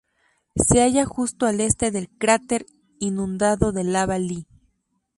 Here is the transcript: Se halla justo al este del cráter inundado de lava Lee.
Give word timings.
Se 0.55 0.81
halla 0.81 1.05
justo 1.05 1.45
al 1.45 1.61
este 1.61 1.91
del 1.91 2.09
cráter 2.09 2.65
inundado 2.97 3.71
de 3.71 3.83
lava 3.83 4.17
Lee. 4.17 4.47